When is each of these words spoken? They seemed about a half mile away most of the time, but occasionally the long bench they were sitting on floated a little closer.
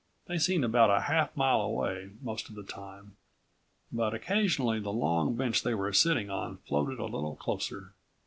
They 0.25 0.39
seemed 0.39 0.65
about 0.65 0.89
a 0.89 1.01
half 1.01 1.37
mile 1.37 1.61
away 1.61 2.09
most 2.23 2.49
of 2.49 2.55
the 2.55 2.63
time, 2.63 3.17
but 3.91 4.15
occasionally 4.15 4.79
the 4.79 4.91
long 4.91 5.35
bench 5.35 5.61
they 5.61 5.75
were 5.75 5.93
sitting 5.93 6.27
on 6.27 6.57
floated 6.67 6.97
a 6.97 7.05
little 7.05 7.35
closer. 7.35 7.93